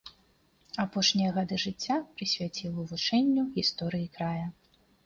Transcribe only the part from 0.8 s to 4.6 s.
Апошнія гады жыцця прысвяціў вывучэнню гісторыі края.